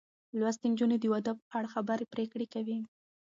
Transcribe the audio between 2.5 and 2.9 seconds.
کوي.